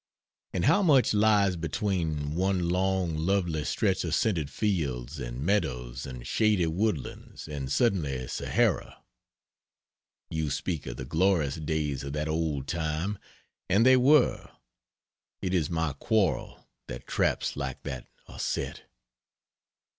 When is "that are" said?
17.83-18.39